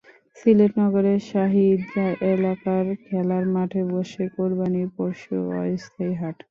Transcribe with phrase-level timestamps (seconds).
[0.37, 6.37] সিলেট নগরের শাহি ঈদগাহ এলাকার খেলার মাঠে বসে কোরবানির পশুর অস্থায়ী হাট।